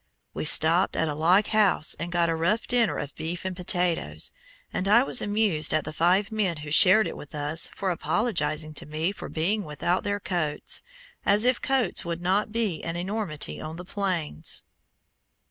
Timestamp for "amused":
5.21-5.75